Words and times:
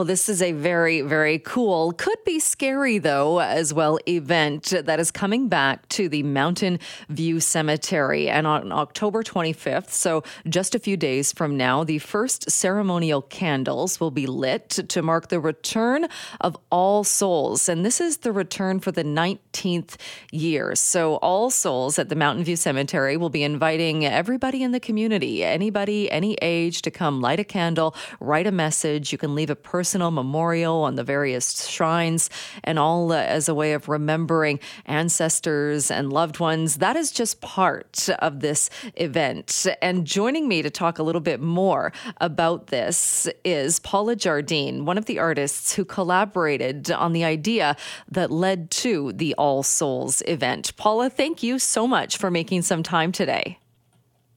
Well, 0.00 0.06
this 0.06 0.28
is 0.28 0.40
a 0.42 0.52
very, 0.52 1.00
very 1.00 1.40
cool, 1.40 1.90
could 1.90 2.22
be 2.24 2.38
scary 2.38 2.98
though, 2.98 3.40
as 3.40 3.74
well, 3.74 3.98
event 4.06 4.72
that 4.84 5.00
is 5.00 5.10
coming 5.10 5.48
back 5.48 5.88
to 5.88 6.08
the 6.08 6.22
Mountain 6.22 6.78
View 7.08 7.40
Cemetery. 7.40 8.30
And 8.30 8.46
on 8.46 8.70
October 8.70 9.24
25th, 9.24 9.90
so 9.90 10.22
just 10.48 10.76
a 10.76 10.78
few 10.78 10.96
days 10.96 11.32
from 11.32 11.56
now, 11.56 11.82
the 11.82 11.98
first 11.98 12.48
ceremonial 12.48 13.22
candles 13.22 13.98
will 13.98 14.12
be 14.12 14.28
lit 14.28 14.68
to 14.68 15.02
mark 15.02 15.30
the 15.30 15.40
return 15.40 16.06
of 16.40 16.56
All 16.70 17.02
Souls. 17.02 17.68
And 17.68 17.84
this 17.84 18.00
is 18.00 18.18
the 18.18 18.30
return 18.30 18.78
for 18.78 18.92
the 18.92 19.02
19th 19.02 19.96
year. 20.30 20.76
So, 20.76 21.16
All 21.16 21.50
Souls 21.50 21.98
at 21.98 22.08
the 22.08 22.14
Mountain 22.14 22.44
View 22.44 22.54
Cemetery 22.54 23.16
will 23.16 23.30
be 23.30 23.42
inviting 23.42 24.06
everybody 24.06 24.62
in 24.62 24.70
the 24.70 24.78
community, 24.78 25.42
anybody, 25.42 26.08
any 26.08 26.34
age, 26.40 26.82
to 26.82 26.92
come 26.92 27.20
light 27.20 27.40
a 27.40 27.44
candle, 27.44 27.96
write 28.20 28.46
a 28.46 28.52
message. 28.52 29.10
You 29.10 29.18
can 29.18 29.34
leave 29.34 29.50
a 29.50 29.56
person 29.56 29.87
personal 29.88 30.10
memorial 30.10 30.82
on 30.82 30.96
the 30.96 31.02
various 31.02 31.66
shrines, 31.66 32.28
and 32.62 32.78
all 32.78 33.10
as 33.10 33.48
a 33.48 33.54
way 33.54 33.72
of 33.72 33.88
remembering 33.88 34.60
ancestors 34.84 35.90
and 35.90 36.12
loved 36.12 36.38
ones. 36.40 36.76
That 36.76 36.94
is 36.94 37.10
just 37.10 37.40
part 37.40 38.06
of 38.18 38.40
this 38.40 38.68
event. 38.96 39.66
And 39.80 40.06
joining 40.06 40.46
me 40.46 40.60
to 40.60 40.68
talk 40.68 40.98
a 40.98 41.02
little 41.02 41.22
bit 41.22 41.40
more 41.40 41.90
about 42.20 42.66
this 42.66 43.26
is 43.46 43.80
Paula 43.80 44.14
Jardine, 44.14 44.84
one 44.84 44.98
of 44.98 45.06
the 45.06 45.18
artists 45.18 45.72
who 45.72 45.86
collaborated 45.86 46.90
on 46.90 47.14
the 47.14 47.24
idea 47.24 47.74
that 48.10 48.30
led 48.30 48.70
to 48.82 49.14
the 49.14 49.34
All 49.36 49.62
Souls 49.62 50.22
event. 50.26 50.76
Paula, 50.76 51.08
thank 51.08 51.42
you 51.42 51.58
so 51.58 51.86
much 51.86 52.18
for 52.18 52.30
making 52.30 52.60
some 52.60 52.82
time 52.82 53.10
today. 53.10 53.58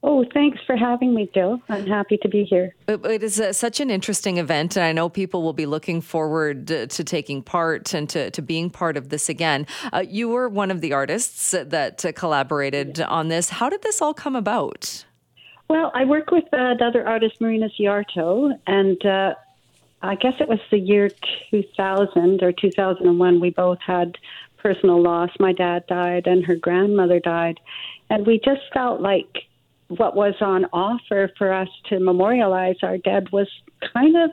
Oh, 0.04 0.24
thanks 0.34 0.58
for 0.66 0.76
having 0.76 1.14
me, 1.14 1.30
Jill. 1.32 1.62
I'm 1.68 1.86
happy 1.86 2.16
to 2.18 2.28
be 2.28 2.42
here. 2.42 2.74
it 2.88 3.22
is 3.22 3.38
uh, 3.38 3.52
such 3.52 3.78
an 3.78 3.88
interesting 3.88 4.38
event, 4.38 4.76
and 4.76 4.84
I 4.84 4.90
know 4.90 5.08
people 5.08 5.42
will 5.42 5.52
be 5.52 5.64
looking 5.64 6.00
forward 6.00 6.66
to, 6.68 6.88
to 6.88 7.04
taking 7.04 7.40
part 7.40 7.94
and 7.94 8.08
to, 8.10 8.30
to 8.32 8.42
being 8.42 8.68
part 8.68 8.96
of 8.96 9.10
this 9.10 9.28
again. 9.28 9.64
Uh, 9.92 10.04
you 10.06 10.28
were 10.28 10.48
one 10.48 10.72
of 10.72 10.80
the 10.80 10.92
artists 10.92 11.52
that 11.52 12.04
uh, 12.04 12.10
collaborated 12.12 13.00
on 13.00 13.28
this. 13.28 13.48
How 13.48 13.68
did 13.68 13.82
this 13.82 14.02
all 14.02 14.12
come 14.12 14.34
about? 14.34 15.04
Well, 15.68 15.92
I 15.94 16.04
work 16.04 16.32
with 16.32 16.44
another 16.50 17.06
artist, 17.06 17.40
Marina 17.40 17.68
Szijarto, 17.68 18.58
and 18.66 19.06
uh, 19.06 19.34
I 20.02 20.16
guess 20.16 20.34
it 20.40 20.48
was 20.48 20.58
the 20.72 20.78
year 20.78 21.10
2000 21.50 22.42
or 22.42 22.50
2001. 22.50 23.40
We 23.40 23.50
both 23.50 23.78
had 23.86 24.18
personal 24.58 25.00
loss. 25.00 25.30
My 25.38 25.52
dad 25.52 25.86
died, 25.86 26.26
and 26.26 26.44
her 26.44 26.56
grandmother 26.56 27.20
died. 27.20 27.60
And 28.10 28.26
we 28.26 28.40
just 28.44 28.62
felt 28.74 29.00
like 29.00 29.44
what 29.98 30.16
was 30.16 30.34
on 30.40 30.66
offer 30.72 31.30
for 31.36 31.52
us 31.52 31.68
to 31.88 31.98
memorialize 32.00 32.76
our 32.82 32.98
dead 32.98 33.30
was 33.32 33.48
kind 33.92 34.16
of 34.16 34.30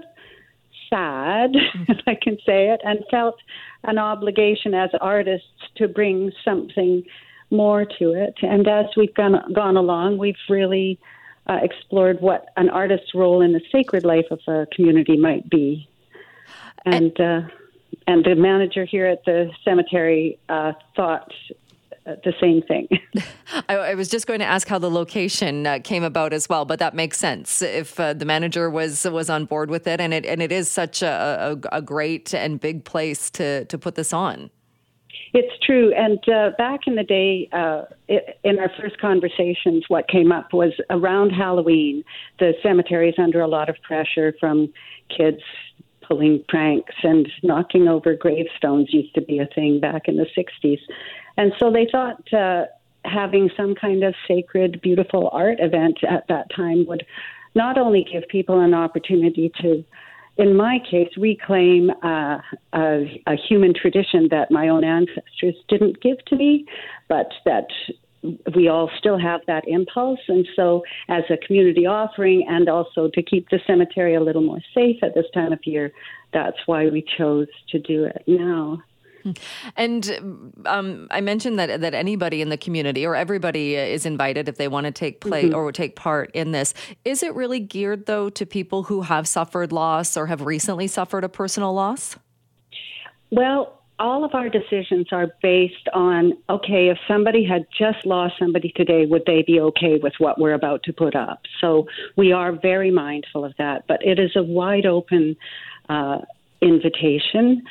sad, 0.90 1.52
if 1.88 2.00
I 2.08 2.16
can 2.16 2.38
say 2.46 2.70
it, 2.70 2.82
and 2.84 3.00
felt 3.12 3.36
an 3.84 3.98
obligation 3.98 4.74
as 4.74 4.90
artists 5.00 5.48
to 5.78 5.88
bring 5.88 6.32
something 6.44 7.04
more 7.52 7.86
to 7.86 8.14
it. 8.14 8.36
And 8.42 8.68
as 8.68 8.86
we've 8.96 9.14
gone, 9.14 9.54
gone 9.54 9.78
along, 9.78 10.18
we've 10.18 10.36
really 10.50 11.00
uh, 11.48 11.60
explored 11.62 12.22
what 12.22 12.50
an 12.58 12.70
artist's 12.70 13.16
role 13.16 13.42
in 13.42 13.54
the 13.54 13.62
sacred 13.72 14.04
life 14.04 14.28
of 14.32 14.40
a 14.48 14.68
community 14.74 15.18
might 15.18 15.50
be. 15.50 15.88
And, 16.86 17.20
uh, 17.20 17.42
and 18.08 18.24
the 18.24 18.36
manager 18.36 18.86
here 18.86 19.06
at 19.06 19.26
the 19.26 19.52
cemetery 19.66 20.40
uh, 20.48 20.74
thought 20.96 21.32
the 22.24 22.34
same 22.40 22.62
thing. 22.62 22.88
I, 23.70 23.76
I, 23.76 23.96
was 23.96 24.10
just 24.10 24.28
going 24.28 24.40
to 24.40 24.46
ask 24.46 24.68
how 24.68 24.80
the 24.80 24.90
location 24.90 25.66
uh, 25.66 25.80
came 25.84 26.04
about 26.04 26.34
as 26.34 26.48
well, 26.50 26.66
but 26.66 26.80
that 26.80 26.94
makes 26.94 27.18
sense 27.18 27.62
if 27.62 28.00
uh, 28.00 28.14
the 28.14 28.26
manager 28.26 28.70
was 28.70 29.06
was 29.06 29.30
on 29.30 29.46
board 29.46 29.70
with 29.70 29.88
it, 29.88 30.00
and 30.00 30.14
it 30.14 30.26
and 30.26 30.42
it 30.42 30.52
is 30.52 30.70
such 30.70 31.02
a, 31.02 31.58
a, 31.72 31.78
a 31.78 31.82
great 31.82 32.34
and 32.34 32.60
big 32.60 32.86
place 32.86 33.30
to 33.32 33.66
to 33.66 33.78
put 33.78 33.96
this 33.96 34.14
on. 34.14 34.50
It's 35.34 35.54
true, 35.64 35.94
and 35.96 36.18
uh, 36.28 36.52
back 36.58 36.82
in 36.88 36.96
the 36.96 37.04
day, 37.04 37.50
uh, 37.52 37.84
it, 38.08 38.40
in 38.44 38.58
our 38.58 38.72
first 38.82 39.00
conversations, 39.00 39.86
what 39.88 40.08
came 40.08 40.32
up 40.32 40.54
was 40.54 40.74
around 40.90 41.30
Halloween. 41.32 42.04
The 42.40 42.54
cemetery 42.64 43.10
is 43.10 43.16
under 43.20 43.42
a 43.42 43.48
lot 43.48 43.70
of 43.70 43.76
pressure 43.84 44.34
from 44.40 44.74
kids 45.16 45.42
pulling 46.10 46.44
pranks 46.50 46.96
and 47.04 47.32
knocking 47.44 47.88
over 47.88 48.16
gravestones 48.16 48.92
used 48.92 49.14
to 49.14 49.22
be 49.22 49.40
a 49.40 49.48
thing 49.54 49.80
back 49.80 50.08
in 50.08 50.18
the 50.18 50.26
60s. 50.36 50.80
And 51.38 51.54
so 51.60 51.72
they 51.72 51.88
thought 51.90 52.34
uh, 52.34 52.66
having 53.06 53.50
some 53.56 53.76
kind 53.76 54.04
of 54.04 54.16
sacred, 54.28 54.82
beautiful 54.82 55.30
art 55.32 55.60
event 55.60 56.00
at 56.04 56.28
that 56.28 56.48
time 56.54 56.86
would 56.88 57.06
not 57.56 57.78
only 57.78 58.06
give 58.12 58.28
people 58.28 58.60
an 58.60 58.74
opportunity 58.74 59.52
to, 59.62 59.84
in 60.38 60.56
my 60.56 60.80
case, 60.90 61.10
reclaim 61.16 61.92
uh, 62.04 62.40
a, 62.74 63.22
a 63.28 63.36
human 63.48 63.74
tradition 63.74 64.28
that 64.32 64.52
my 64.52 64.68
own 64.68 64.84
ancestors 64.84 65.56
didn't 65.68 66.02
give 66.02 66.18
to 66.26 66.36
me, 66.36 66.66
but 67.08 67.32
that 67.46 67.68
we 68.56 68.68
all 68.68 68.90
still 68.98 69.18
have 69.18 69.42
that 69.48 69.68
impulse. 69.68 70.20
And 70.28 70.48
so, 70.56 70.84
as 71.08 71.24
a 71.30 71.38
community 71.38 71.86
offering, 71.86 72.46
and 72.48 72.68
also 72.70 73.10
to 73.14 73.22
keep 73.22 73.50
the 73.50 73.60
cemetery 73.66 74.16
a 74.16 74.22
little 74.22 74.42
more 74.42 74.62
safe 74.74 74.98
at 75.04 75.16
this 75.16 75.26
time 75.34 75.54
of 75.54 75.60
year, 75.64 75.92
that's 76.34 76.58
why 76.66 76.88
we 76.90 77.04
chose 77.18 77.48
to 77.70 77.80
do 77.80 78.06
it 78.06 78.24
now. 78.28 78.84
And 79.76 80.54
um, 80.66 81.08
I 81.12 81.22
mentioned 81.22 81.60
that 81.60 81.82
that 81.82 81.94
anybody 81.94 82.42
in 82.42 82.50
the 82.50 82.58
community 82.58 83.06
or 83.06 83.16
everybody 83.16 83.76
is 83.76 84.06
invited 84.06 84.48
if 84.48 84.58
they 84.58 84.68
want 84.68 84.86
to 84.86 84.92
take 84.92 85.20
play 85.20 85.46
mm-hmm. 85.46 85.56
or 85.56 85.72
take 85.72 85.96
part 85.96 86.32
in 86.34 86.52
this. 86.52 86.74
Is 87.06 87.22
it 87.24 87.36
really 87.36 87.60
geared 87.60 88.06
though 88.06 88.30
to 88.30 88.46
people 88.46 88.84
who 88.84 89.02
have 89.02 89.28
suffered 89.28 89.72
loss 89.72 90.16
or 90.16 90.28
have 90.28 90.42
recently 90.42 90.88
suffered 90.88 91.24
a 91.24 91.30
personal 91.30 91.74
loss? 91.74 92.18
Well, 93.32 93.79
all 94.00 94.24
of 94.24 94.34
our 94.34 94.50
decisions 94.50 95.08
are 95.12 95.28
based 95.42 95.88
on 95.94 96.34
okay, 96.50 96.88
if 96.90 96.98
somebody 97.08 97.46
had 97.46 97.68
just 97.78 98.06
lost 98.06 98.36
somebody 98.40 98.72
today, 98.76 99.06
would 99.06 99.24
they 99.26 99.44
be 99.46 99.60
okay 99.60 100.00
with 100.02 100.14
what 100.20 100.40
we're 100.40 100.54
about 100.54 100.84
to 100.84 100.94
put 100.94 101.16
up? 101.16 101.42
So 101.62 101.88
we 102.16 102.32
are 102.32 102.52
very 102.54 102.92
mindful 102.92 103.46
of 103.46 103.54
that, 103.58 103.86
but 103.88 104.06
it 104.06 104.20
is 104.20 104.32
a 104.36 104.44
wide 104.44 104.86
open 104.86 105.36
uh, 105.90 106.20
invitation 106.62 107.64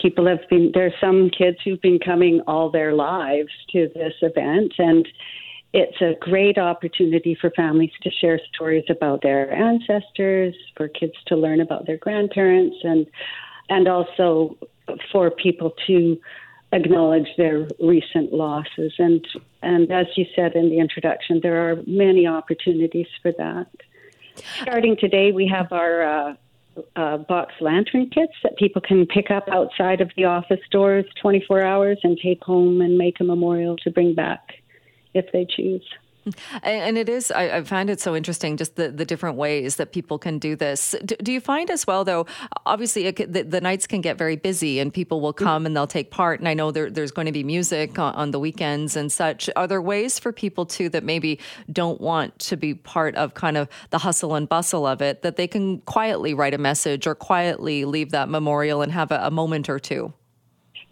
people 0.00 0.26
have 0.26 0.40
been 0.50 0.70
there 0.74 0.86
are 0.86 1.00
some 1.00 1.30
kids 1.30 1.56
who've 1.64 1.80
been 1.80 1.98
coming 1.98 2.40
all 2.46 2.70
their 2.70 2.94
lives 2.94 3.50
to 3.70 3.88
this 3.94 4.14
event 4.22 4.72
and 4.78 5.06
it's 5.72 6.00
a 6.00 6.14
great 6.20 6.56
opportunity 6.56 7.36
for 7.40 7.50
families 7.50 7.90
to 8.02 8.10
share 8.10 8.40
stories 8.54 8.84
about 8.88 9.22
their 9.22 9.52
ancestors 9.52 10.54
for 10.76 10.88
kids 10.88 11.14
to 11.26 11.36
learn 11.36 11.60
about 11.60 11.86
their 11.86 11.96
grandparents 11.96 12.76
and 12.82 13.06
and 13.68 13.88
also 13.88 14.56
for 15.12 15.30
people 15.30 15.74
to 15.86 16.18
acknowledge 16.72 17.28
their 17.36 17.68
recent 17.80 18.32
losses 18.32 18.92
and 18.98 19.24
and 19.62 19.92
as 19.92 20.06
you 20.16 20.26
said 20.34 20.54
in 20.54 20.70
the 20.70 20.78
introduction 20.78 21.38
there 21.42 21.70
are 21.70 21.76
many 21.86 22.26
opportunities 22.26 23.06
for 23.22 23.30
that 23.32 23.68
starting 24.60 24.96
today 24.98 25.30
we 25.30 25.46
have 25.46 25.70
our 25.72 26.02
uh, 26.02 26.34
uh, 26.96 27.18
box 27.18 27.52
lantern 27.60 28.10
kits 28.10 28.32
that 28.42 28.56
people 28.56 28.82
can 28.82 29.06
pick 29.06 29.30
up 29.30 29.48
outside 29.52 30.00
of 30.00 30.10
the 30.16 30.24
office 30.24 30.60
doors 30.70 31.04
24 31.20 31.62
hours 31.62 31.98
and 32.02 32.18
take 32.18 32.42
home 32.42 32.80
and 32.80 32.98
make 32.98 33.20
a 33.20 33.24
memorial 33.24 33.76
to 33.76 33.90
bring 33.90 34.14
back 34.14 34.54
if 35.14 35.30
they 35.32 35.46
choose. 35.48 35.84
And 36.62 36.96
it 36.96 37.08
is, 37.08 37.30
I, 37.30 37.62
find 37.62 37.90
it 37.90 38.00
so 38.00 38.16
interesting, 38.16 38.56
just 38.56 38.76
the, 38.76 38.90
the 38.90 39.04
different 39.04 39.36
ways 39.36 39.76
that 39.76 39.92
people 39.92 40.18
can 40.18 40.38
do 40.38 40.56
this. 40.56 40.94
Do, 41.04 41.16
do 41.16 41.32
you 41.32 41.40
find 41.40 41.70
as 41.70 41.86
well, 41.86 42.04
though, 42.04 42.26
obviously 42.64 43.06
it, 43.06 43.32
the, 43.32 43.42
the, 43.42 43.60
nights 43.60 43.86
can 43.86 44.00
get 44.00 44.16
very 44.16 44.36
busy 44.36 44.78
and 44.78 44.92
people 44.92 45.20
will 45.20 45.32
come 45.32 45.60
mm-hmm. 45.60 45.66
and 45.66 45.76
they'll 45.76 45.86
take 45.86 46.10
part. 46.10 46.40
And 46.40 46.48
I 46.48 46.54
know 46.54 46.70
there, 46.70 46.90
there's 46.90 47.10
going 47.10 47.26
to 47.26 47.32
be 47.32 47.44
music 47.44 47.98
on, 47.98 48.14
on, 48.14 48.30
the 48.30 48.38
weekends 48.38 48.96
and 48.96 49.12
such. 49.12 49.50
Are 49.56 49.66
there 49.66 49.82
ways 49.82 50.18
for 50.18 50.32
people, 50.32 50.66
too, 50.66 50.88
that 50.90 51.04
maybe 51.04 51.38
don't 51.70 52.00
want 52.00 52.38
to 52.40 52.56
be 52.56 52.74
part 52.74 53.14
of 53.16 53.34
kind 53.34 53.56
of 53.56 53.68
the 53.90 53.98
hustle 53.98 54.34
and 54.34 54.48
bustle 54.48 54.86
of 54.86 55.02
it, 55.02 55.22
that 55.22 55.36
they 55.36 55.46
can 55.46 55.78
quietly 55.80 56.34
write 56.34 56.54
a 56.54 56.58
message 56.58 57.06
or 57.06 57.14
quietly 57.14 57.84
leave 57.84 58.10
that 58.10 58.28
memorial 58.28 58.82
and 58.82 58.92
have 58.92 59.10
a, 59.10 59.20
a 59.24 59.30
moment 59.30 59.68
or 59.68 59.78
two? 59.78 60.12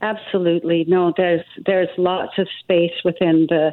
Absolutely. 0.03 0.85
No, 0.89 1.13
there's 1.17 1.45
there's 1.65 1.89
lots 1.97 2.37
of 2.37 2.49
space 2.61 2.93
within 3.05 3.47
the 3.49 3.73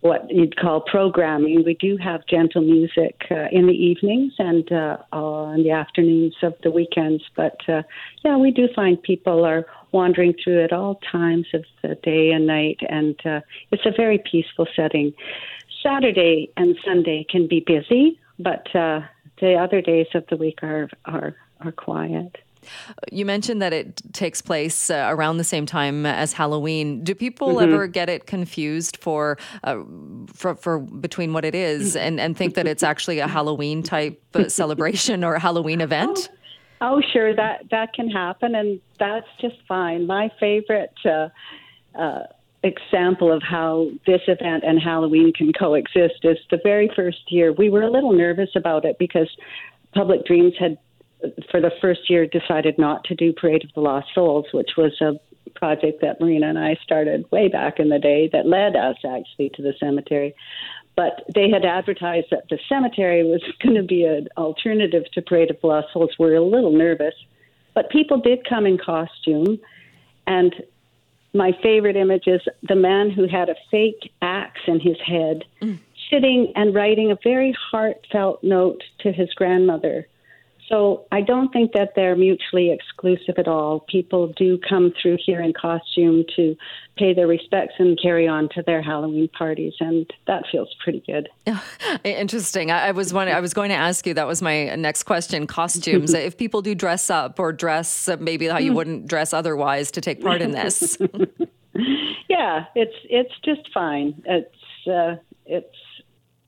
what 0.00 0.30
you'd 0.30 0.56
call 0.56 0.80
programming. 0.80 1.64
We 1.64 1.74
do 1.74 1.96
have 1.96 2.26
gentle 2.26 2.62
music 2.62 3.22
uh, 3.30 3.46
in 3.50 3.66
the 3.66 3.72
evenings 3.72 4.34
and 4.38 4.70
uh, 4.70 4.98
on 5.12 5.62
the 5.62 5.70
afternoons 5.70 6.36
of 6.42 6.54
the 6.62 6.70
weekends. 6.70 7.24
But 7.34 7.56
uh, 7.68 7.82
yeah, 8.24 8.36
we 8.36 8.50
do 8.50 8.68
find 8.74 9.02
people 9.02 9.44
are 9.44 9.66
wandering 9.92 10.34
through 10.42 10.62
at 10.62 10.72
all 10.72 11.00
times 11.10 11.46
of 11.54 11.64
the 11.82 11.94
day 11.96 12.30
and 12.30 12.46
night, 12.46 12.78
and 12.88 13.18
uh, 13.24 13.40
it's 13.70 13.86
a 13.86 13.92
very 13.96 14.22
peaceful 14.30 14.66
setting. 14.76 15.12
Saturday 15.82 16.50
and 16.56 16.76
Sunday 16.84 17.24
can 17.28 17.46
be 17.46 17.60
busy, 17.60 18.18
but 18.38 18.74
uh, 18.74 19.00
the 19.40 19.54
other 19.54 19.80
days 19.80 20.06
of 20.14 20.24
the 20.28 20.36
week 20.36 20.62
are 20.62 20.88
are 21.04 21.34
are 21.60 21.72
quiet. 21.72 22.36
You 23.10 23.24
mentioned 23.24 23.62
that 23.62 23.72
it 23.72 24.02
takes 24.12 24.42
place 24.42 24.90
uh, 24.90 25.06
around 25.10 25.38
the 25.38 25.44
same 25.44 25.66
time 25.66 26.06
as 26.06 26.32
Halloween. 26.32 27.04
Do 27.04 27.14
people 27.14 27.54
mm-hmm. 27.56 27.72
ever 27.72 27.86
get 27.86 28.08
it 28.08 28.26
confused 28.26 28.96
for, 28.98 29.38
uh, 29.64 29.78
for, 30.32 30.54
for 30.54 30.78
between 30.78 31.32
what 31.32 31.44
it 31.44 31.54
is 31.54 31.96
and 31.96 32.20
and 32.20 32.36
think 32.36 32.54
that 32.54 32.66
it's 32.66 32.82
actually 32.82 33.18
a 33.18 33.28
Halloween 33.28 33.82
type 33.82 34.22
celebration 34.48 35.24
or 35.24 35.34
a 35.34 35.40
Halloween 35.40 35.80
event? 35.80 36.30
Oh, 36.80 37.00
sure, 37.12 37.34
that 37.34 37.64
that 37.70 37.94
can 37.94 38.10
happen, 38.10 38.54
and 38.54 38.80
that's 38.98 39.28
just 39.40 39.56
fine. 39.66 40.06
My 40.06 40.30
favorite 40.38 40.92
uh, 41.04 41.28
uh, 41.98 42.24
example 42.62 43.32
of 43.32 43.42
how 43.42 43.88
this 44.06 44.20
event 44.28 44.64
and 44.66 44.80
Halloween 44.80 45.32
can 45.32 45.52
coexist 45.52 46.24
is 46.24 46.38
the 46.50 46.58
very 46.62 46.90
first 46.94 47.30
year 47.30 47.52
we 47.52 47.70
were 47.70 47.82
a 47.82 47.90
little 47.90 48.12
nervous 48.12 48.50
about 48.54 48.84
it 48.84 48.98
because 48.98 49.28
Public 49.94 50.26
Dreams 50.26 50.52
had, 50.58 50.76
for 51.50 51.60
the 51.60 51.70
first 51.80 52.10
year, 52.10 52.26
decided 52.26 52.78
not 52.78 53.04
to 53.04 53.14
do 53.14 53.32
Parade 53.32 53.64
of 53.64 53.70
the 53.74 53.80
Lost 53.80 54.08
Souls, 54.14 54.46
which 54.52 54.70
was 54.76 54.92
a 55.00 55.14
project 55.54 56.00
that 56.02 56.20
Marina 56.20 56.48
and 56.48 56.58
I 56.58 56.76
started 56.82 57.30
way 57.30 57.48
back 57.48 57.78
in 57.78 57.88
the 57.88 57.98
day 57.98 58.28
that 58.32 58.46
led 58.46 58.76
us 58.76 58.96
actually 59.04 59.50
to 59.54 59.62
the 59.62 59.74
cemetery. 59.80 60.34
But 60.94 61.24
they 61.34 61.50
had 61.50 61.64
advertised 61.64 62.28
that 62.30 62.44
the 62.48 62.58
cemetery 62.68 63.22
was 63.22 63.42
going 63.62 63.76
to 63.76 63.82
be 63.82 64.04
an 64.04 64.28
alternative 64.36 65.04
to 65.12 65.22
Parade 65.22 65.50
of 65.50 65.60
the 65.60 65.66
Lost 65.66 65.88
Souls. 65.92 66.10
We 66.18 66.26
we're 66.26 66.36
a 66.36 66.44
little 66.44 66.72
nervous, 66.72 67.14
but 67.74 67.90
people 67.90 68.20
did 68.20 68.48
come 68.48 68.66
in 68.66 68.78
costume. 68.78 69.58
And 70.26 70.54
my 71.34 71.52
favorite 71.62 71.96
image 71.96 72.26
is 72.26 72.40
the 72.62 72.76
man 72.76 73.10
who 73.10 73.26
had 73.28 73.48
a 73.48 73.56
fake 73.70 74.10
axe 74.22 74.60
in 74.66 74.80
his 74.80 74.96
head, 75.04 75.44
mm. 75.60 75.78
sitting 76.10 76.52
and 76.56 76.74
writing 76.74 77.10
a 77.10 77.18
very 77.22 77.54
heartfelt 77.70 78.42
note 78.42 78.82
to 79.00 79.12
his 79.12 79.32
grandmother 79.34 80.06
so 80.68 81.06
I 81.12 81.20
don't 81.20 81.52
think 81.52 81.72
that 81.72 81.92
they're 81.94 82.16
mutually 82.16 82.70
exclusive 82.72 83.34
at 83.38 83.46
all. 83.46 83.80
People 83.88 84.32
do 84.36 84.58
come 84.68 84.92
through 85.00 85.18
here 85.24 85.40
in 85.40 85.52
costume 85.52 86.24
to 86.34 86.56
pay 86.96 87.14
their 87.14 87.26
respects 87.26 87.74
and 87.78 87.98
carry 88.00 88.26
on 88.26 88.48
to 88.54 88.62
their 88.62 88.82
Halloween 88.82 89.28
parties, 89.28 89.74
and 89.80 90.10
that 90.26 90.44
feels 90.50 90.74
pretty 90.82 91.04
good. 91.06 91.28
Interesting. 92.04 92.70
I 92.70 92.90
was 92.90 93.12
one, 93.12 93.28
I 93.28 93.40
was 93.40 93.54
going 93.54 93.68
to 93.68 93.76
ask 93.76 94.06
you. 94.06 94.14
That 94.14 94.26
was 94.26 94.42
my 94.42 94.74
next 94.74 95.04
question. 95.04 95.46
Costumes. 95.46 96.12
if 96.14 96.36
people 96.36 96.62
do 96.62 96.74
dress 96.74 97.10
up 97.10 97.38
or 97.38 97.52
dress 97.52 98.08
maybe 98.18 98.46
how 98.48 98.58
you 98.58 98.72
mm. 98.72 98.76
wouldn't 98.76 99.06
dress 99.06 99.32
otherwise 99.32 99.90
to 99.92 100.00
take 100.00 100.20
part 100.20 100.42
in 100.42 100.50
this. 100.50 100.98
yeah, 102.28 102.64
it's 102.74 102.96
it's 103.04 103.32
just 103.44 103.72
fine. 103.72 104.20
It's 104.24 104.88
uh, 104.88 105.16
it's 105.44 105.76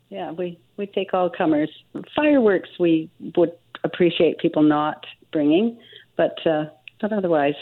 yeah. 0.09 0.33
We 0.33 0.59
we 0.77 0.87
take 0.87 1.15
all 1.15 1.31
comers. 1.31 1.71
Fireworks 2.17 2.71
we 2.79 3.11
would 3.37 3.53
appreciate 3.85 4.39
people 4.39 4.63
not 4.63 5.05
bringing, 5.33 5.79
but 6.17 6.35
uh, 6.47 6.67
but 7.01 7.13
otherwise, 7.13 7.55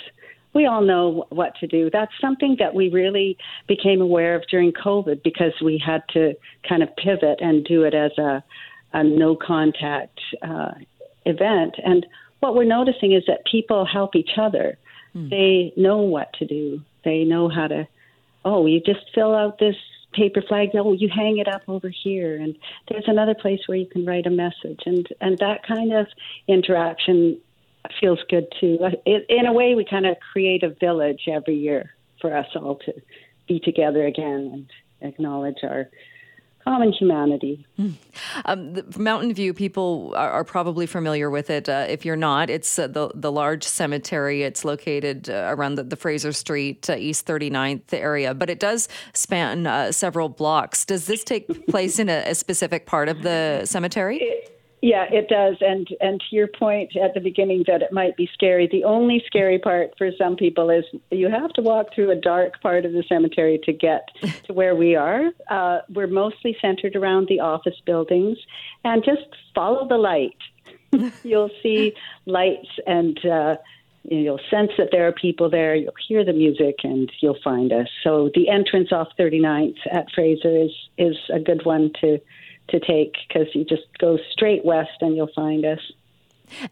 we 0.54 0.66
all 0.66 0.80
know 0.80 1.26
what 1.28 1.54
to 1.60 1.66
do. 1.66 1.90
That's 1.92 2.12
something 2.20 2.56
that 2.58 2.74
we 2.74 2.88
really 2.88 3.36
became 3.68 4.00
aware 4.00 4.34
of 4.34 4.42
during 4.50 4.72
COVID 4.72 5.22
because 5.22 5.52
we 5.62 5.80
had 5.84 6.02
to 6.14 6.34
kind 6.66 6.82
of 6.82 6.88
pivot 6.96 7.38
and 7.40 7.64
do 7.64 7.82
it 7.82 7.94
as 7.94 8.12
a, 8.16 8.42
a 8.94 9.04
no 9.04 9.36
contact 9.36 10.18
uh, 10.42 10.72
event. 11.26 11.74
And 11.84 12.06
what 12.40 12.54
we're 12.54 12.64
noticing 12.64 13.12
is 13.12 13.24
that 13.26 13.44
people 13.50 13.84
help 13.84 14.16
each 14.16 14.38
other. 14.40 14.78
Mm. 15.14 15.28
They 15.28 15.80
know 15.80 15.98
what 15.98 16.32
to 16.38 16.46
do. 16.46 16.80
They 17.04 17.24
know 17.24 17.50
how 17.50 17.68
to. 17.68 17.86
Oh, 18.44 18.64
you 18.64 18.80
just 18.80 19.00
fill 19.14 19.34
out 19.34 19.58
this 19.58 19.76
paper 20.16 20.42
flag. 20.42 20.70
No, 20.74 20.92
you 20.92 21.08
hang 21.08 21.38
it 21.38 21.48
up 21.48 21.62
over 21.68 21.88
here, 21.88 22.36
and 22.36 22.56
there's 22.88 23.04
another 23.06 23.34
place 23.34 23.60
where 23.66 23.78
you 23.78 23.86
can 23.86 24.04
write 24.04 24.26
a 24.26 24.30
message, 24.30 24.80
and 24.86 25.06
and 25.20 25.38
that 25.38 25.66
kind 25.66 25.92
of 25.92 26.06
interaction 26.48 27.38
feels 28.00 28.20
good 28.28 28.46
too. 28.60 28.78
Uh, 28.82 28.90
it, 29.04 29.26
in 29.28 29.46
a 29.46 29.52
way, 29.52 29.74
we 29.74 29.84
kind 29.84 30.06
of 30.06 30.16
create 30.32 30.62
a 30.62 30.70
village 30.70 31.22
every 31.28 31.56
year 31.56 31.94
for 32.20 32.36
us 32.36 32.46
all 32.56 32.76
to 32.86 32.92
be 33.46 33.60
together 33.60 34.06
again 34.06 34.66
and 35.00 35.08
acknowledge 35.12 35.58
our 35.62 35.88
common 36.66 36.92
humanity. 36.92 37.64
Mm. 37.78 37.94
Um, 38.44 38.82
Mountain 38.96 39.34
View 39.34 39.54
people 39.54 40.12
are, 40.16 40.30
are, 40.30 40.44
probably 40.44 40.86
familiar 40.86 41.30
with 41.30 41.48
it. 41.48 41.68
Uh, 41.68 41.86
if 41.88 42.04
you're 42.04 42.16
not, 42.16 42.50
it's 42.50 42.78
uh, 42.78 42.88
the 42.88 43.10
the 43.14 43.30
large 43.30 43.62
cemetery. 43.64 44.42
It's 44.42 44.64
located 44.64 45.30
uh, 45.30 45.54
around 45.56 45.76
the, 45.76 45.84
the, 45.84 45.96
Fraser 45.96 46.32
Street 46.32 46.90
uh, 46.90 46.96
East 46.96 47.26
39th 47.26 47.92
area, 47.92 48.34
but 48.34 48.50
it 48.50 48.58
does 48.58 48.88
span 49.14 49.66
uh, 49.66 49.92
several 49.92 50.28
blocks. 50.28 50.84
Does 50.84 51.06
this 51.06 51.22
take 51.22 51.66
place 51.68 51.98
in 51.98 52.08
a, 52.08 52.24
a 52.26 52.34
specific 52.34 52.86
part 52.86 53.08
of 53.08 53.22
the 53.22 53.64
cemetery? 53.64 54.18
It, 54.18 54.55
yeah, 54.82 55.06
it 55.10 55.28
does. 55.28 55.56
And 55.60 55.88
and 56.00 56.20
to 56.20 56.36
your 56.36 56.48
point 56.48 56.96
at 56.96 57.14
the 57.14 57.20
beginning 57.20 57.64
that 57.66 57.82
it 57.82 57.92
might 57.92 58.16
be 58.16 58.28
scary, 58.34 58.68
the 58.70 58.84
only 58.84 59.22
scary 59.26 59.58
part 59.58 59.94
for 59.96 60.10
some 60.18 60.36
people 60.36 60.70
is 60.70 60.84
you 61.10 61.28
have 61.28 61.52
to 61.54 61.62
walk 61.62 61.94
through 61.94 62.10
a 62.10 62.16
dark 62.16 62.60
part 62.60 62.84
of 62.84 62.92
the 62.92 63.02
cemetery 63.08 63.58
to 63.64 63.72
get 63.72 64.08
to 64.44 64.52
where 64.52 64.74
we 64.76 64.94
are. 64.94 65.30
Uh, 65.50 65.78
we're 65.88 66.06
mostly 66.06 66.56
centered 66.60 66.94
around 66.94 67.26
the 67.28 67.40
office 67.40 67.80
buildings, 67.86 68.38
and 68.84 69.02
just 69.04 69.26
follow 69.54 69.88
the 69.88 69.96
light. 69.96 70.36
You'll 71.22 71.50
see 71.62 71.92
lights 72.26 72.68
and. 72.86 73.18
Uh, 73.24 73.56
you'll 74.08 74.38
sense 74.48 74.70
that 74.78 74.90
there 74.92 75.08
are 75.08 75.12
people 75.12 75.50
there. 75.50 75.74
You'll 75.74 75.92
hear 76.06 76.24
the 76.24 76.32
music, 76.32 76.76
and 76.84 77.10
you'll 77.20 77.40
find 77.42 77.72
us. 77.72 77.88
So 78.04 78.30
the 78.36 78.48
entrance 78.48 78.92
off 78.92 79.08
39th 79.18 79.78
at 79.90 80.06
Fraser 80.14 80.56
is 80.56 80.70
is 80.96 81.16
a 81.34 81.40
good 81.40 81.64
one 81.64 81.90
to 82.02 82.20
to 82.68 82.80
take 82.80 83.14
because 83.28 83.48
you 83.54 83.64
just 83.64 83.84
go 83.98 84.18
straight 84.32 84.64
west 84.64 84.90
and 85.00 85.16
you'll 85.16 85.30
find 85.34 85.64
us. 85.64 85.80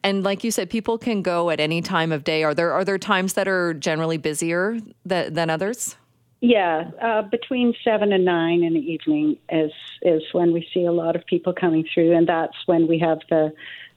And 0.02 0.23
like 0.23 0.44
you 0.44 0.50
said, 0.50 0.70
people 0.70 0.99
can 0.99 1.23
go 1.23 1.50
at 1.50 1.61
any 1.61 1.82
time 1.82 2.12
of 2.12 2.25
day. 2.25 2.44
Are 2.44 2.55
there 2.55 2.73
are 2.73 2.85
there 2.85 2.99
times 2.99 3.35
that 3.35 3.49
are 3.49 3.75
generally 3.75 4.19
busier 4.19 4.79
that, 5.05 5.35
than 5.35 5.50
others? 5.50 5.96
Yeah, 6.41 6.91
uh, 7.00 7.23
between 7.23 7.75
seven 7.82 8.12
and 8.12 8.25
nine 8.25 8.62
in 8.62 8.75
the 8.75 8.81
evening 8.81 9.38
is 9.50 9.73
is 10.02 10.23
when 10.32 10.52
we 10.52 10.69
see 10.75 10.85
a 10.85 10.93
lot 10.93 11.17
of 11.17 11.25
people 11.26 11.52
coming 11.52 11.87
through, 11.93 12.14
and 12.14 12.29
that's 12.29 12.56
when 12.67 12.87
we 12.87 12.99
have 12.99 13.20
the 13.31 13.52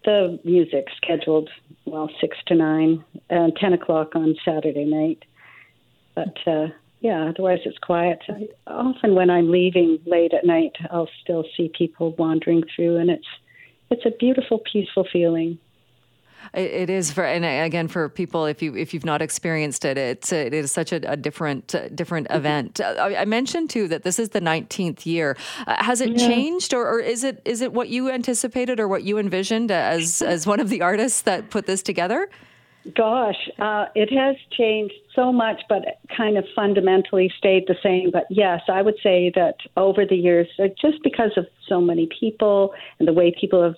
the 0.05 0.39
music 0.43 0.87
scheduled. 0.95 1.49
Well, 1.85 2.09
six 2.21 2.37
to 2.47 2.55
nine, 2.55 3.03
and 3.29 3.55
ten 3.55 3.73
o'clock 3.73 4.15
on 4.15 4.35
Saturday 4.45 4.85
night. 4.85 5.25
But 6.15 6.37
uh, 6.47 6.67
yeah, 6.99 7.29
otherwise 7.29 7.59
it's 7.65 7.77
quiet. 7.77 8.19
I, 8.27 8.47
often 8.65 9.15
when 9.15 9.29
I'm 9.29 9.51
leaving 9.51 9.99
late 10.05 10.33
at 10.33 10.45
night, 10.45 10.73
I'll 10.91 11.09
still 11.21 11.45
see 11.55 11.71
people 11.77 12.13
wandering 12.13 12.63
through, 12.75 12.97
and 12.97 13.09
it's 13.09 13.27
it's 13.89 14.05
a 14.05 14.11
beautiful, 14.11 14.61
peaceful 14.71 15.07
feeling. 15.11 15.59
It 16.53 16.89
is 16.89 17.11
for, 17.11 17.25
and 17.25 17.43
again 17.43 17.87
for 17.87 18.09
people 18.09 18.45
if 18.45 18.61
you 18.61 18.75
if 18.75 18.93
you've 18.93 19.05
not 19.05 19.21
experienced 19.21 19.83
it, 19.85 19.97
it's 19.97 20.31
it 20.31 20.53
is 20.53 20.71
such 20.71 20.91
a, 20.91 21.11
a 21.11 21.17
different 21.17 21.75
uh, 21.75 21.89
different 21.89 22.27
mm-hmm. 22.27 22.37
event. 22.37 22.81
I, 22.81 23.17
I, 23.17 23.25
mentioned 23.25 23.69
too 23.69 23.87
that 23.89 24.03
this 24.03 24.17
is 24.17 24.29
the 24.29 24.39
19th 24.39 25.05
year. 25.05 25.35
Uh, 25.65 25.83
has 25.83 25.99
it 25.99 26.11
yeah. 26.11 26.27
changed, 26.27 26.73
or, 26.73 26.87
or 26.87 26.99
is 26.99 27.23
it 27.23 27.41
is 27.43 27.61
it 27.61 27.73
what 27.73 27.89
you 27.89 28.09
anticipated 28.09 28.79
or 28.79 28.87
what 28.87 29.03
you 29.03 29.17
envisioned 29.17 29.71
as 29.71 30.21
as 30.21 30.47
one 30.47 30.59
of 30.59 30.69
the 30.69 30.81
artists 30.81 31.21
that 31.21 31.49
put 31.49 31.65
this 31.65 31.83
together? 31.83 32.29
Gosh, 32.95 33.49
uh, 33.59 33.85
it 33.95 34.13
has 34.13 34.35
changed 34.51 34.93
so 35.15 35.33
much, 35.33 35.61
but 35.67 35.99
kind 36.15 36.37
of 36.37 36.45
fundamentally 36.55 37.31
stayed 37.37 37.65
the 37.67 37.75
same. 37.81 38.11
But 38.11 38.27
yes, 38.29 38.61
I 38.69 38.81
would 38.81 38.97
say 39.01 39.31
that 39.35 39.55
over 39.75 40.05
the 40.05 40.15
years, 40.15 40.47
uh, 40.59 40.67
just 40.79 41.01
because 41.03 41.31
of 41.37 41.47
so 41.67 41.81
many 41.81 42.07
people 42.19 42.73
and 42.99 43.07
the 43.07 43.13
way 43.13 43.35
people 43.37 43.63
have 43.63 43.75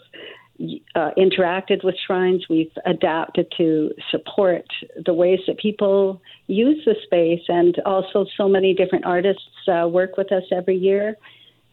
uh, 0.95 1.11
interacted 1.17 1.83
with 1.83 1.95
shrines, 2.05 2.47
we've 2.49 2.71
adapted 2.85 3.51
to 3.57 3.91
support 4.11 4.65
the 5.05 5.13
ways 5.13 5.39
that 5.47 5.57
people 5.57 6.21
use 6.47 6.83
the 6.85 6.95
space, 7.03 7.43
and 7.47 7.79
also 7.85 8.25
so 8.35 8.47
many 8.47 8.73
different 8.73 9.05
artists 9.05 9.43
uh, 9.67 9.87
work 9.87 10.17
with 10.17 10.31
us 10.31 10.43
every 10.51 10.75
year. 10.75 11.15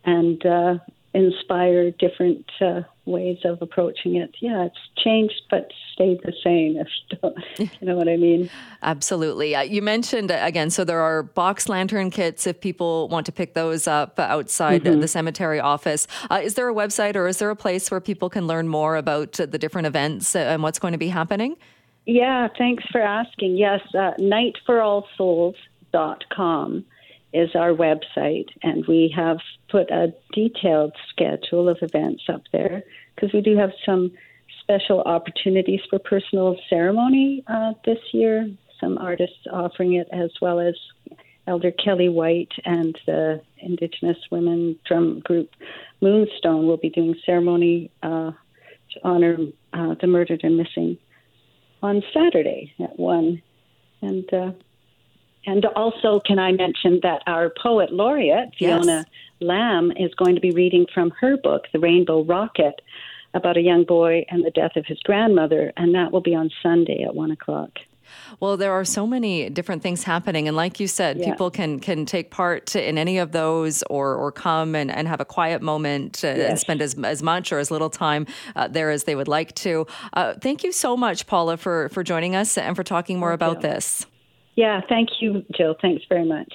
And 0.05 0.47
uh, 0.47 0.79
inspire 1.17 1.91
different 1.93 2.45
uh, 2.61 2.83
ways 3.07 3.39
of 3.45 3.63
approaching 3.63 4.17
it. 4.17 4.35
Yeah, 4.41 4.67
it's 4.67 4.77
changed 5.03 5.41
but 5.51 5.73
stayed 5.95 6.21
the 6.23 6.35
same. 6.45 6.77
If 6.77 6.89
you, 7.11 7.17
don't, 7.23 7.39
you 7.81 7.87
know 7.87 7.97
what 7.97 8.09
I 8.09 8.19
mean. 8.19 8.51
Absolutely. 8.83 9.57
Uh, 9.57 9.63
you 9.63 9.81
mentioned 9.81 10.31
uh, 10.31 10.39
again. 10.43 10.69
So 10.69 10.85
there 10.85 11.01
are 11.01 11.23
box 11.23 11.71
lantern 11.71 12.11
kits 12.11 12.47
if 12.47 12.61
people 12.61 13.09
want 13.09 13.25
to 13.27 13.33
pick 13.33 13.55
those 13.55 13.89
up 13.89 14.19
outside 14.19 14.85
mm-hmm. 14.85 15.01
the 15.01 15.09
cemetery 15.09 15.59
office. 15.59 16.07
Uh, 16.31 16.41
is 16.43 16.53
there 16.55 16.69
a 16.69 16.75
website 16.75 17.17
or 17.17 17.27
is 17.27 17.39
there 17.39 17.49
a 17.49 17.57
place 17.57 17.91
where 17.91 18.01
people 18.01 18.29
can 18.29 18.47
learn 18.47 18.69
more 18.69 18.97
about 18.97 19.33
the 19.33 19.59
different 19.59 19.87
events 19.87 20.37
and 20.37 20.63
what's 20.63 20.79
going 20.79 20.93
to 20.93 20.99
be 20.99 21.09
happening? 21.09 21.57
Yeah, 22.05 22.49
thanks 22.59 22.85
for 22.93 23.01
asking. 23.01 23.57
Yes, 23.57 23.81
uh, 23.95 24.13
nightforallsouls.com 24.21 26.85
is 27.33 27.51
our 27.55 27.73
website, 27.73 28.49
and 28.63 28.87
we 28.87 29.13
have 29.15 29.39
put 29.71 29.91
a 29.91 30.15
detailed 30.33 30.93
schedule 31.11 31.69
of 31.69 31.79
events 31.83 32.25
up 32.33 32.43
there 32.53 32.83
because 33.15 33.33
we 33.33 33.41
do 33.41 33.57
have 33.57 33.71
some 33.85 34.13
special 34.61 35.03
opportunities 35.03 35.81
for 35.91 35.99
personal 35.99 36.57
ceremony 36.69 37.45
uh, 37.49 37.73
this 37.85 37.99
year. 38.13 38.51
Some 38.81 38.99
artists 38.99 39.47
offering 39.53 39.95
it, 39.95 40.09
as 40.13 40.31
well 40.41 40.61
as 40.61 40.75
Elder 41.47 41.71
Kelly 41.71 42.09
White 42.09 42.53
and 42.65 42.99
the 43.07 43.41
Indigenous 43.59 44.19
women 44.31 44.79
drum 44.87 45.21
group 45.21 45.51
Moonstone 46.01 46.67
will 46.67 46.77
be 46.77 46.91
doing 46.91 47.15
ceremony 47.25 47.91
uh, 48.03 48.33
to 48.93 49.01
honor 49.05 49.37
uh, 49.73 49.95
the 50.01 50.07
murdered 50.07 50.41
and 50.43 50.57
missing 50.57 50.99
on 51.83 52.03
Saturday 52.13 52.73
at 52.81 52.99
one. 52.99 53.43
And 54.03 54.33
uh, 54.33 54.53
and 55.47 55.65
also, 55.77 56.21
can 56.21 56.39
I 56.39 56.53
mention 56.53 57.01
that 57.03 57.23
our 57.27 57.53
poet 57.63 57.93
laureate, 57.93 58.55
Fiona 58.59 58.99
yes. 58.99 59.05
Lam, 59.41 59.93
is 59.93 60.13
going 60.15 60.35
to 60.35 60.41
be 60.41 60.51
reading 60.51 60.87
from 60.93 61.13
her 61.21 61.37
book, 61.37 61.65
The 61.73 61.79
Rainbow 61.79 62.25
Rocket, 62.25 62.81
about 63.33 63.57
a 63.57 63.61
young 63.61 63.85
boy 63.85 64.25
and 64.29 64.45
the 64.45 64.51
death 64.51 64.77
of 64.77 64.87
his 64.87 64.99
grandmother, 65.05 65.73
and 65.77 65.95
that 65.95 66.11
will 66.11 66.21
be 66.21 66.35
on 66.35 66.51
Sunday 66.63 67.03
at 67.03 67.15
one 67.15 67.31
o'clock. 67.31 67.79
Well, 68.41 68.57
there 68.57 68.73
are 68.73 68.85
so 68.85 69.07
many 69.07 69.51
different 69.51 69.83
things 69.83 70.03
happening, 70.03 70.49
and 70.49 70.57
like 70.57 70.81
you 70.81 70.87
said, 70.87 71.19
yeah. 71.19 71.31
people 71.31 71.51
can 71.51 71.81
can 71.81 72.07
take 72.07 72.31
part 72.31 72.75
in 72.77 72.99
any 72.99 73.19
of 73.19 73.33
those, 73.33 73.83
or 73.91 74.15
or 74.15 74.33
come 74.33 74.75
and, 74.75 74.91
and 74.91 75.09
have 75.09 75.21
a 75.21 75.25
quiet 75.25 75.61
moment 75.61 76.25
uh, 76.25 76.29
yes. 76.29 76.51
and 76.51 76.59
spend 76.59 76.83
as 76.83 76.95
as 77.03 77.23
much 77.23 77.53
or 77.53 77.59
as 77.59 77.71
little 77.71 77.91
time 77.91 78.27
uh, 78.55 78.69
there 78.69 78.91
as 78.91 79.05
they 79.05 79.15
would 79.15 79.29
like 79.29 79.55
to. 79.57 79.87
Uh, 80.13 80.35
thank 80.35 80.65
you 80.65 80.73
so 80.73 80.97
much, 80.97 81.27
Paula, 81.27 81.57
for 81.57 81.89
for 81.91 82.03
joining 82.03 82.37
us 82.37 82.57
and 82.57 82.77
for 82.77 82.85
talking 82.85 83.19
more 83.19 83.31
thank 83.31 83.43
about 83.43 83.57
you. 83.57 83.71
this. 83.71 84.07
Yeah, 84.57 84.81
thank 84.89 85.11
you, 85.21 85.45
Jill. 85.55 85.77
Thanks 85.81 86.05
very 86.09 86.25
much. 86.25 86.53